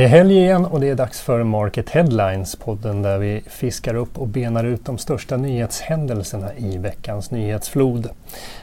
[0.00, 3.94] Det är helg igen och det är dags för Market Headlines, podden där vi fiskar
[3.94, 8.08] upp och benar ut de största nyhetshändelserna i veckans nyhetsflod.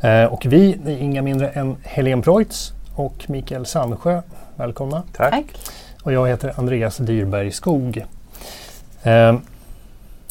[0.00, 4.22] Eh, och vi, är inga mindre än Helene Preutz och Mikael Sandsjö.
[4.56, 5.02] Välkomna!
[5.12, 5.44] Tack!
[6.02, 7.96] Och jag heter Andreas Dyrberg Skog.
[7.96, 8.02] Eh,
[9.02, 9.40] det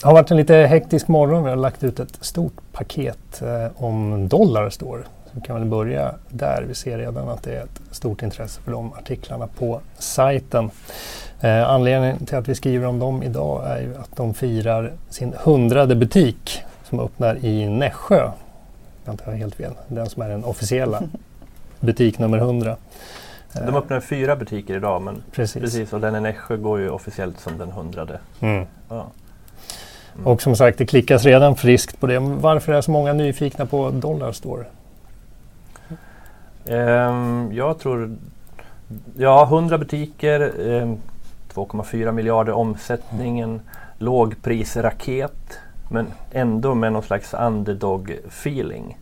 [0.04, 1.44] har varit en lite hektisk morgon.
[1.44, 4.27] Vi har lagt ut ett stort paket eh, om
[5.34, 6.66] Dollarstore vi kan väl börja där.
[6.68, 10.70] Vi ser redan att det är ett stort intresse för de artiklarna på sajten.
[11.42, 15.34] Eh, anledningen till att vi skriver om dem idag är ju att de firar sin
[15.44, 18.32] hundrade butik som öppnar i Nässjö.
[19.05, 19.74] Jag inte helt fel.
[19.88, 21.02] Den som är den officiella
[21.80, 22.76] butik nummer 100.
[23.54, 25.62] De öppnar fyra butiker idag men precis.
[25.62, 28.20] precis och den i Nässjö går ju officiellt som den hundrade.
[28.40, 28.66] Mm.
[28.90, 29.05] Ja.
[30.16, 30.27] Mm.
[30.27, 32.20] Och som sagt, det klickas redan friskt på det.
[32.20, 34.66] Varför är så många nyfikna på Dollarstore?
[36.65, 38.18] Um, jag tror,
[39.18, 40.98] ja 100 butiker, um,
[41.54, 43.62] 2,4 miljarder omsättningen, mm.
[43.98, 48.98] lågprisraket men ändå med någon slags underdog feeling.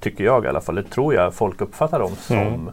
[0.00, 2.36] Tycker jag i alla fall, det tror jag folk uppfattar dem som.
[2.36, 2.70] Mm.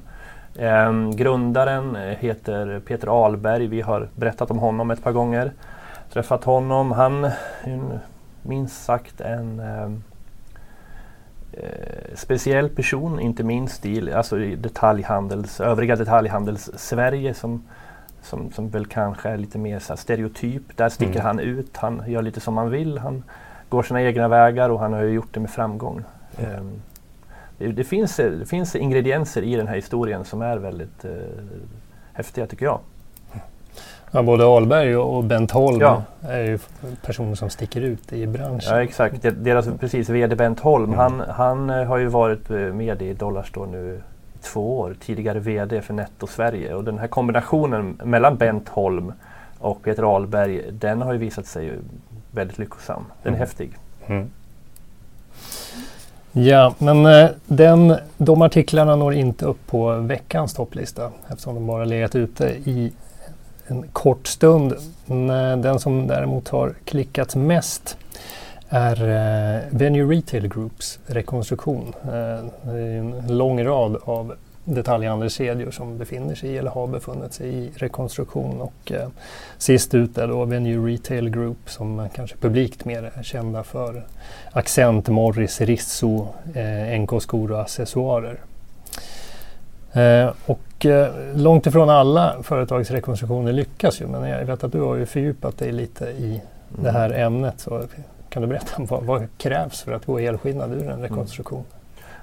[0.88, 5.52] Um, grundaren heter Peter Alberg, vi har berättat om honom ett par gånger.
[6.14, 8.00] Träffat honom, han är
[8.42, 9.90] minst sagt en eh,
[12.14, 17.64] speciell person, inte minst i, alltså i detaljhandels, övriga detaljhandels-Sverige som,
[18.22, 20.78] som, som väl kanske är lite mer så stereotyp.
[20.78, 21.26] Där sticker mm.
[21.26, 23.24] han ut, han gör lite som han vill, han
[23.70, 26.04] går sina egna vägar och han har gjort det med framgång.
[26.38, 26.52] Mm.
[26.52, 26.64] Eh,
[27.58, 31.12] det, det, finns, det finns ingredienser i den här historien som är väldigt eh,
[32.14, 32.80] häftiga tycker jag.
[34.16, 36.04] Ja, både Ahlberg och Bent Holm ja.
[36.22, 36.60] är ju
[37.02, 38.62] personer som sticker ut i branschen.
[38.66, 41.00] Ja exakt, deras precis VD Bent Holm mm.
[41.00, 44.02] han, han eh, har ju varit eh, med i Dollarstore nu
[44.36, 44.96] i två år.
[45.06, 49.14] Tidigare VD för Netto Sverige och den här kombinationen mellan Bent Holm
[49.60, 51.72] och Peter Ahlberg den har ju visat sig
[52.32, 53.04] väldigt lyckosam.
[53.24, 53.40] Den är mm.
[53.40, 53.72] häftig.
[54.06, 54.30] Mm.
[56.32, 61.86] Ja, men eh, den, de artiklarna når inte upp på veckans topplista eftersom de bara
[61.86, 62.92] legat ute i
[63.68, 64.74] en kort stund.
[65.58, 67.98] Den som däremot har klickats mest
[68.70, 71.94] är eh, Venue Retail Groups rekonstruktion.
[72.04, 77.34] Eh, det är en lång rad av detaljhandelskedjor som befinner sig i eller har befunnit
[77.34, 78.62] sig i rekonstruktion.
[78.62, 79.08] Och eh,
[79.58, 84.06] sist ut är då Venue Retail Group som eh, kanske publikt mer är kända för
[84.52, 88.40] Accent, Morris, Risso, eh, NK Skor och accessoarer.
[89.96, 94.96] Eh, och eh, långt ifrån alla företagsrekonstruktioner lyckas ju men jag vet att du har
[94.96, 96.84] ju fördjupat dig lite i mm.
[96.84, 97.60] det här ämnet.
[97.60, 97.84] Så
[98.30, 101.60] kan du berätta vad, vad krävs för att gå helskinnad ur en rekonstruktion?
[101.60, 101.70] Mm.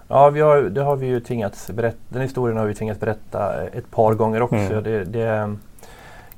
[0.08, 3.62] Ja, vi har, det har vi ju tvingats berätta, den historien har vi tvingats berätta
[3.62, 4.56] ett par gånger också.
[4.56, 4.82] Mm.
[4.82, 5.56] Det, det, är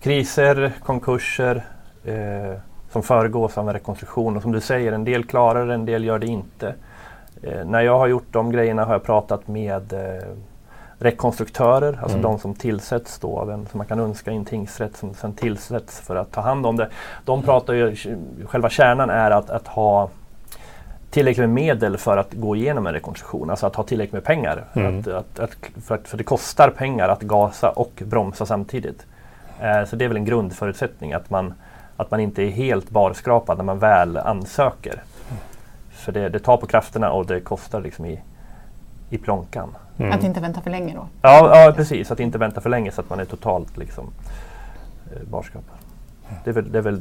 [0.00, 1.64] kriser, konkurser
[2.04, 2.58] eh,
[2.90, 6.04] som föregås av en rekonstruktion och som du säger, en del klarar det, en del
[6.04, 6.74] gör det inte.
[7.42, 10.28] Eh, när jag har gjort de grejerna har jag pratat med eh,
[10.98, 12.22] rekonstruktörer, alltså mm.
[12.22, 15.32] de som tillsätts då av en som man kan önska i en tingsrätt som sen
[15.32, 16.88] tillsätts för att ta hand om det.
[17.24, 17.96] De pratar ju,
[18.44, 20.08] själva kärnan är att, att ha
[21.10, 24.64] tillräckligt med medel för att gå igenom en rekonstruktion, alltså att ha tillräckligt med pengar.
[24.74, 24.98] Mm.
[24.98, 25.50] Att, att, att,
[25.86, 29.06] för, att, för det kostar pengar att gasa och bromsa samtidigt.
[29.60, 31.54] Eh, så det är väl en grundförutsättning att man,
[31.96, 34.92] att man inte är helt barskrapad när man väl ansöker.
[34.92, 35.42] Mm.
[35.90, 38.20] För det, det tar på krafterna och det kostar liksom i,
[39.14, 39.76] i plånkan.
[39.98, 40.12] Mm.
[40.12, 41.06] Att inte vänta för länge då?
[41.22, 42.10] Ja, ja, precis.
[42.10, 44.10] Att inte vänta för länge så att man är totalt liksom,
[45.12, 45.78] eh, barskapad.
[46.44, 47.00] Det, är väl, det, är väl,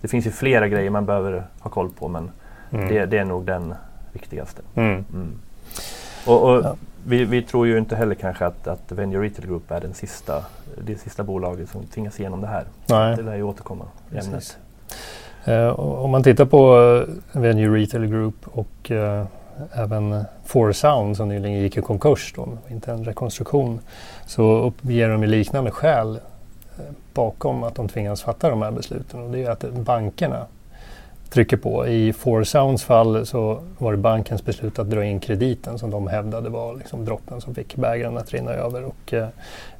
[0.00, 2.30] det, finns ju flera grejer man behöver ha koll på men
[2.70, 2.88] mm.
[2.88, 3.74] det, det, är nog den
[4.12, 4.62] viktigaste.
[4.74, 5.04] Mm.
[5.12, 5.32] mm.
[6.26, 6.76] Och, och ja.
[7.06, 10.44] vi, vi, tror ju inte heller kanske att, att Venue Retail Group är den sista,
[10.84, 12.64] det sista bolaget som tvingas igenom det här.
[12.86, 13.16] Nej.
[13.16, 14.58] Det lär ju återkomma i ämnet.
[15.48, 19.24] Uh, om man tittar på Venue Retail Group och uh,
[19.72, 23.80] även Four Sound som nyligen gick i konkurs, då, inte en rekonstruktion,
[24.26, 26.20] så uppger de liknande skäl
[26.78, 29.20] eh, bakom att de tvingas fatta de här besluten.
[29.20, 30.46] Och det är att bankerna
[31.30, 31.86] trycker på.
[31.86, 36.06] I Four Sounds fall så var det bankens beslut att dra in krediten som de
[36.06, 38.84] hävdade var liksom droppen som fick bägaren att rinna över.
[38.84, 39.28] Och eh,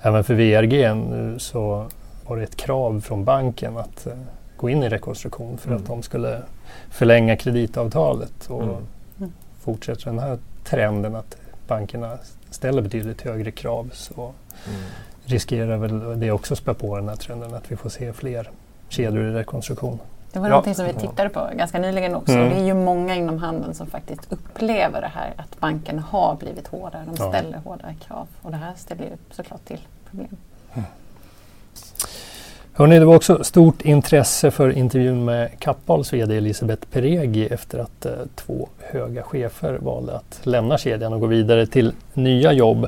[0.00, 1.87] även för VRG nu så
[2.26, 4.12] var det ett krav från banken att eh,
[4.56, 5.82] gå in i rekonstruktion för mm.
[5.82, 6.43] att de skulle
[6.90, 8.46] förlänga kreditavtalet.
[8.49, 8.76] Och mm
[9.67, 11.37] fortsätter den här trenden att
[11.67, 12.19] bankerna
[12.51, 14.81] ställer betydligt högre krav så mm.
[15.25, 18.51] riskerar väl det också spä på den här trenden att vi får se fler
[18.89, 19.99] kedjor i rekonstruktion.
[20.33, 20.51] Det var ja.
[20.51, 22.33] någonting som vi tittade på ganska nyligen också.
[22.33, 22.49] Mm.
[22.49, 26.67] Det är ju många inom handeln som faktiskt upplever det här att bankerna har blivit
[26.67, 27.05] hårdare.
[27.07, 27.71] De ställer ja.
[27.71, 29.81] hårdare krav och det här ställer ju såklart till
[30.11, 30.37] problem.
[30.75, 30.87] Mm.
[32.78, 38.06] Hörrni, det var också stort intresse för intervjun med Kappahls VD Elisabeth Peregi efter att
[38.06, 42.87] eh, två höga chefer valde att lämna kedjan och gå vidare till nya jobb.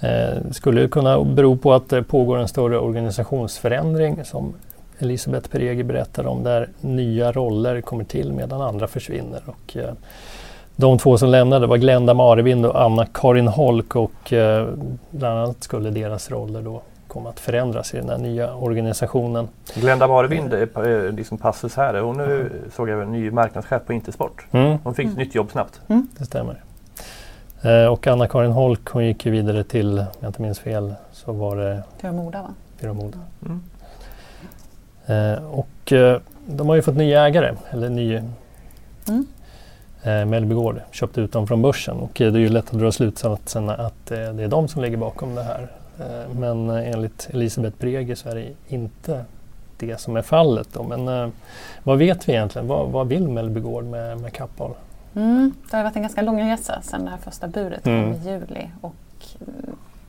[0.00, 4.54] Eh, skulle det kunna bero på att det pågår en större organisationsförändring som
[4.98, 9.42] Elisabeth Peregi berättade om där nya roller kommer till medan andra försvinner.
[9.46, 9.92] Och, eh,
[10.76, 14.68] de två som lämnade var Glenda Marevind och Anna-Karin Holk och eh,
[15.10, 19.48] bland annat skulle deras roller då komma att förändras i den här nya organisationen.
[19.74, 22.00] Glenda Marevind är liksom passus här.
[22.00, 24.46] Hon nu såg jag en ny marknadschef på Intersport.
[24.50, 24.78] Mm.
[24.84, 25.24] Hon fick ett mm.
[25.24, 25.80] nytt jobb snabbt.
[25.88, 26.08] Mm.
[26.18, 26.62] Det stämmer.
[27.62, 31.32] Eh, och Anna-Karin Holk hon gick ju vidare till, om jag inte minns fel, så
[31.32, 32.54] var det Pyramoda va?
[32.80, 33.18] Pyramoda.
[33.46, 33.60] Mm.
[35.06, 38.16] Eh, och eh, de har ju fått nya ägare, eller ny
[39.08, 39.26] mm.
[40.02, 42.80] eh, Mellby Gård köpte ut dem från börsen och eh, det är ju lätt att
[42.80, 45.68] dra slutsatsen att eh, det är de som ligger bakom det här.
[46.00, 49.24] Eh, men enligt Elisabeth Brege så är det inte
[49.78, 50.68] det som är fallet.
[50.72, 50.82] Då.
[50.82, 51.32] Men
[51.82, 52.68] vad vet vi egentligen?
[52.68, 54.74] Vad, vad vill Mellby Gård med, med Kappahl?
[55.14, 58.12] Mm, det har varit en ganska lång resa sedan det här första budet kom mm.
[58.12, 58.94] i juli och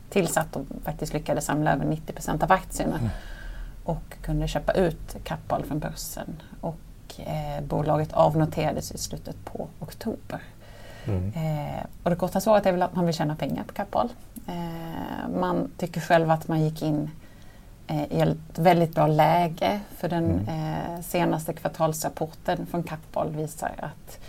[0.10, 3.10] tills att de faktiskt lyckades samla över 90 procent av aktierna mm.
[3.84, 6.42] och kunde köpa ut Kappahl från börsen.
[6.62, 6.80] Och
[7.18, 10.42] eh, bolaget avnoterades i slutet på oktober.
[11.06, 11.32] Mm.
[11.36, 14.10] Eh, och det korta svaret är väl att man vill tjäna pengar på Kappahl.
[14.48, 17.10] Eh, man tycker själv att man gick in
[17.88, 20.48] eh, i ett väldigt bra läge för den mm.
[20.48, 24.20] Eh, senaste kvartalsrapporten från Kappahl visar att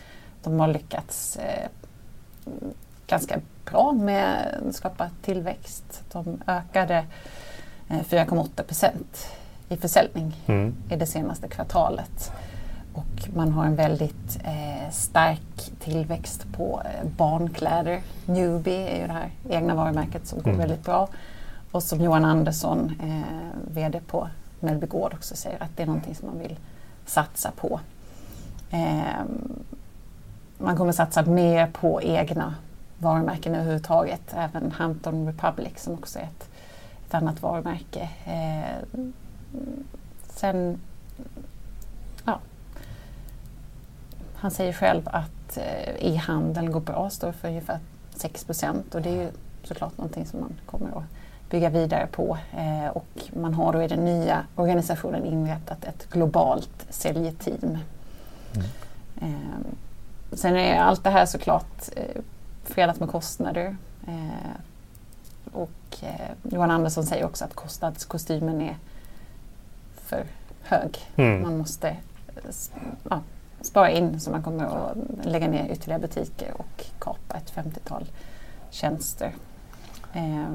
[0.43, 1.69] de har lyckats eh,
[3.07, 6.03] ganska bra med att skapa tillväxt.
[6.13, 7.05] De ökade
[7.89, 9.29] 4,8 eh, procent
[9.69, 10.75] i försäljning mm.
[10.91, 12.33] i det senaste kvartalet.
[12.95, 14.39] Och man har en väldigt
[14.93, 18.01] stark tillväxt på eh, barnkläder.
[18.27, 20.59] Newbie är ju det här egna varumärket som går mm.
[20.59, 21.09] väldigt bra.
[21.73, 24.29] Och som Johan Andersson, eh, VD på
[24.61, 26.57] Mellby Gård också säger att det är någonting som man vill
[27.07, 27.81] satsa på.
[28.71, 29.25] Eh,
[30.59, 32.55] man kommer satsa mer på egna
[32.99, 34.35] varumärken överhuvudtaget.
[34.35, 36.49] Även Hampton Republic som också är ett,
[37.07, 38.11] ett annat varumärke.
[38.25, 39.01] Eh,
[40.29, 40.81] sen,
[42.25, 42.39] ja.
[44.43, 47.79] Han säger själv att eh, e-handeln går bra, står för ungefär
[48.15, 49.29] 6 procent och det är ju
[49.65, 51.05] såklart någonting som man kommer att
[51.51, 52.39] bygga vidare på.
[52.57, 53.07] Eh, och
[53.41, 57.79] man har då i den nya organisationen inrättat ett globalt säljeteam.
[58.55, 58.67] Mm.
[59.21, 59.59] Eh,
[60.33, 62.23] Sen är allt det här såklart eh,
[62.65, 63.77] förenat med kostnader.
[64.07, 64.57] Eh,
[65.53, 68.77] och eh, Johan Andersson säger också att kostnadskostymen är
[69.95, 70.25] för
[70.63, 70.99] hög.
[71.17, 71.43] Mm.
[71.43, 71.97] Man måste
[73.11, 73.21] ja,
[73.63, 78.05] spara in så man kommer att lägga ner ytterligare butiker och kapa ett 50-tal
[78.71, 79.33] tjänster.
[80.13, 80.47] Eh,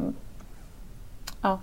[1.42, 1.59] ja.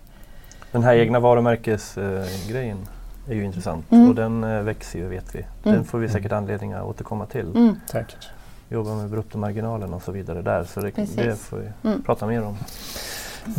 [0.73, 2.79] Den här egna varumärkesgrejen
[3.27, 4.09] eh, är ju intressant mm.
[4.09, 5.39] och den eh, växer ju vet vi.
[5.39, 5.77] Mm.
[5.77, 7.57] Den får vi säkert anledning att återkomma till.
[7.57, 7.81] Mm.
[7.87, 8.29] Säkert.
[8.69, 12.03] Jobba med bruttomarginalen och så vidare där så det, det får vi mm.
[12.03, 12.57] prata mer om.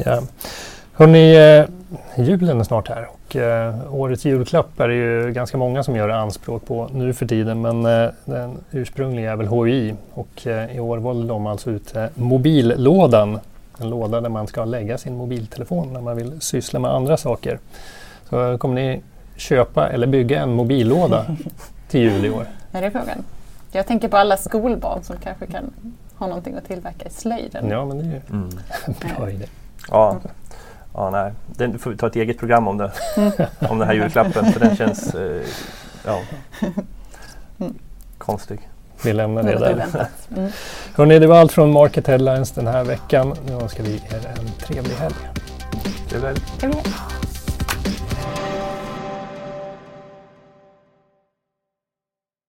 [0.06, 0.22] Ja.
[0.94, 1.36] Hörrni,
[2.16, 5.95] eh, julen är snart här och eh, årets julklapp är det ju ganska många som
[5.95, 10.75] gör anspråk på nu för tiden men eh, den ursprungliga är väl HI och eh,
[10.75, 13.39] i år valde de alltså ut eh, mobillådan.
[13.79, 17.60] En låda där man ska lägga sin mobiltelefon när man vill syssla med andra saker.
[18.29, 19.01] Så kommer ni
[19.36, 21.25] köpa eller bygga en mobillåda
[21.89, 22.46] till jul i år?
[22.72, 23.24] Är det frågan?
[23.72, 25.74] Jag tänker på alla skolbarn som kanske kan
[26.15, 27.70] ha någonting att tillverka i slöjden.
[27.70, 28.50] Ja, men det är ju mm.
[28.86, 29.46] en bra idé.
[29.89, 30.17] Ja,
[30.96, 31.32] ja nej.
[31.48, 32.92] Den får vi ta ett eget program om det.
[33.18, 33.32] Mm.
[33.70, 35.42] om den här julklappen för den känns eh,
[36.06, 36.22] ja,
[37.60, 37.74] mm.
[38.18, 38.70] konstig.
[39.04, 39.86] Vi lämnar det där.
[40.36, 40.52] Mm.
[40.96, 43.36] Hörrni, det var allt från Market Headlines den här veckan.
[43.48, 45.16] Nu önskar vi er en trevlig helg.
[46.10, 46.30] Trevlig
[46.62, 46.75] helg.